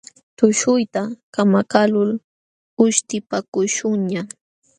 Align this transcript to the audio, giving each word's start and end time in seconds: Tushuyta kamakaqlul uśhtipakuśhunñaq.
Tushuyta 0.37 1.01
kamakaqlul 1.33 2.11
uśhtipakuśhunñaq. 2.83 4.29